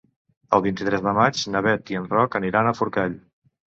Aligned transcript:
El 0.57 0.61
vint-i-tres 0.67 1.03
de 1.09 1.13
maig 1.19 1.43
na 1.55 1.63
Bet 1.67 1.91
i 1.95 1.99
en 2.01 2.07
Roc 2.17 2.39
aniran 2.41 2.71
a 2.71 2.73
Forcall. 2.81 3.19